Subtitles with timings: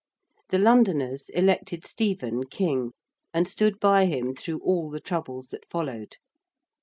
[0.49, 2.93] The Londoners elected Stephen King,
[3.35, 6.17] and stood by him through all the troubles that followed.